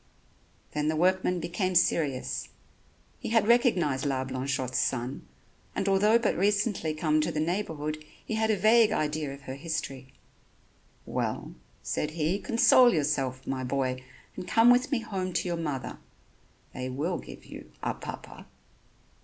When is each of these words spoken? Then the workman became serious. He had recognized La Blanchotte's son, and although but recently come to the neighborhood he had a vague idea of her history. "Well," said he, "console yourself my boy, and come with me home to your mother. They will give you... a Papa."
Then 0.71 0.87
the 0.87 0.95
workman 0.95 1.39
became 1.39 1.75
serious. 1.75 2.49
He 3.19 3.29
had 3.29 3.47
recognized 3.47 4.03
La 4.03 4.23
Blanchotte's 4.25 4.79
son, 4.79 5.27
and 5.75 5.87
although 5.87 6.17
but 6.17 6.35
recently 6.35 6.95
come 6.95 7.21
to 7.21 7.31
the 7.31 7.39
neighborhood 7.39 8.03
he 8.25 8.33
had 8.33 8.49
a 8.49 8.57
vague 8.57 8.91
idea 8.91 9.31
of 9.31 9.41
her 9.41 9.53
history. 9.53 10.11
"Well," 11.05 11.53
said 11.83 12.09
he, 12.17 12.39
"console 12.39 12.91
yourself 12.91 13.45
my 13.45 13.63
boy, 13.63 14.03
and 14.35 14.47
come 14.47 14.71
with 14.71 14.91
me 14.91 15.01
home 15.01 15.33
to 15.33 15.47
your 15.47 15.55
mother. 15.57 15.99
They 16.73 16.89
will 16.89 17.19
give 17.19 17.45
you... 17.45 17.71
a 17.83 17.93
Papa." 17.93 18.47